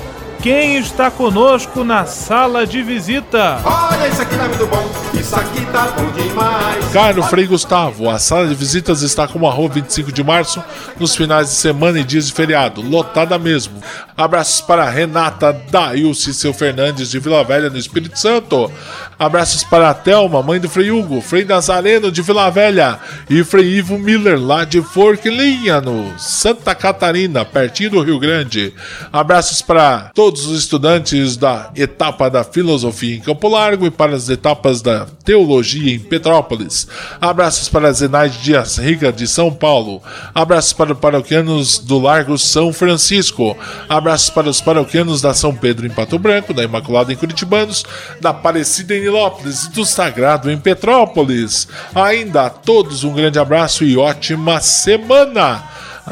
quem 0.41 0.77
está 0.77 1.11
conosco 1.11 1.83
na 1.83 2.07
sala 2.07 2.65
de 2.65 2.81
visita? 2.81 3.61
Olha, 3.65 4.07
isso 4.09 4.23
aqui 4.23 4.37
tá 4.37 4.45
muito 4.47 4.67
bom, 4.69 4.89
isso 5.19 5.35
aqui 5.35 5.67
tá 5.73 5.89
bom 5.97 6.09
demais. 6.12 6.93
Caro 6.93 7.23
Frei 7.25 7.47
Gustavo, 7.47 8.09
a 8.09 8.21
sala 8.21 8.47
de 8.47 8.55
visitas 8.55 9.03
está 9.03 9.27
como 9.27 9.49
a 9.49 9.51
rua 9.51 9.69
25 9.69 10.12
de 10.12 10.23
março, 10.23 10.62
nos 11.01 11.17
finais 11.17 11.49
de 11.49 11.55
semana 11.55 11.99
e 11.99 12.05
dias 12.05 12.29
de 12.29 12.33
feriado, 12.33 12.81
lotada 12.81 13.37
mesmo. 13.37 13.83
Abraços 14.17 14.63
para 14.63 14.89
Renata 14.89 15.53
Dailce 15.71 16.33
seu 16.33 16.55
Fernandes 16.55 17.11
de 17.11 17.19
Vila 17.19 17.45
Velha, 17.45 17.69
no 17.69 17.77
Espírito 17.77 18.19
Santo. 18.19 18.73
Abraços 19.19 19.63
para 19.63 19.91
a 19.91 19.95
Thelma, 19.95 20.43
mãe 20.43 20.59
do 20.59 20.71
Frei 20.71 20.91
Hugo, 20.91 21.21
Frei 21.21 21.45
Nazareno 21.45 22.11
de 22.11 22.23
Vila 22.23 22.51
Velha 22.51 22.99
e 23.29 23.45
Frei 23.45 23.77
Ivo 23.77 23.99
Miller, 23.99 24.41
lá 24.41 24.65
de 24.65 24.81
Forquilinha, 24.81 25.83
no 25.83 26.19
Santa 26.19 26.75
Catarina, 26.75 27.45
pertinho 27.45 27.91
do 27.91 28.03
Rio 28.03 28.19
Grande. 28.19 28.73
Abraços 29.13 29.61
para 29.61 30.11
todos 30.15 30.47
os 30.47 30.59
estudantes 30.59 31.37
da 31.37 31.71
etapa 31.77 32.31
da 32.31 32.43
Filosofia 32.43 33.17
em 33.17 33.21
Campo 33.21 33.49
Largo 33.49 33.87
e 33.87 33.91
para 33.91 34.17
as 34.17 34.31
etapas 34.31 34.81
da 34.81 35.07
Teologia 35.25 35.95
em 35.95 35.99
Petrópolis. 35.99 36.89
Abraços 37.21 37.69
para 37.69 37.93
Zenaide 37.93 38.39
Dias 38.39 38.79
Riga, 38.79 39.13
de 39.13 39.27
São 39.27 39.53
Paulo. 39.53 40.03
Abraços 40.35 40.73
para 40.73 40.95
os 40.95 40.99
paroquianos 40.99 41.79
do 41.79 41.99
Largo 41.99 42.39
São 42.39 42.73
Francisco. 42.73 43.57
Abraços 43.89 44.06
para 44.33 44.49
os 44.49 44.61
paroquianos 44.61 45.21
da 45.21 45.35
São 45.35 45.53
Pedro 45.53 45.85
em 45.85 45.90
Pato 45.90 46.16
Branco, 46.16 46.55
da 46.55 46.62
Imaculada 46.62 47.12
em 47.12 47.16
Curitibanos, 47.16 47.85
da 48.21 48.31
Aparecida 48.31 48.95
em 48.95 49.01
Nilópolis 49.01 49.64
e 49.64 49.71
do 49.71 49.85
Sagrado 49.85 50.49
em 50.49 50.57
Petrópolis. 50.57 51.66
Ainda 51.92 52.47
a 52.47 52.51
todos 52.51 53.03
um 53.03 53.12
grande 53.12 53.38
abraço 53.38 53.83
e 53.85 53.97
ótima 53.97 54.61
semana! 54.61 55.64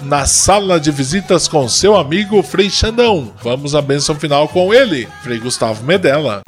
Na 0.03 0.27
sala 0.27 0.81
de 0.81 0.91
visitas 0.91 1.47
com 1.47 1.69
seu 1.69 1.97
amigo 1.97 2.43
Frei 2.43 2.69
Xandão. 2.69 3.33
Vamos 3.41 3.77
à 3.77 3.81
bênção 3.81 4.17
final 4.17 4.49
com 4.49 4.75
ele, 4.75 5.09
Frei 5.23 5.39
Gustavo 5.39 5.85
Medella. 5.85 6.41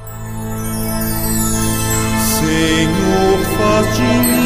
Senhor, 2.41 3.39
faz 3.57 3.97
de 3.97 4.03
mim 4.03 4.46